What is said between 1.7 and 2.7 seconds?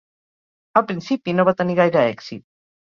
gaire èxit.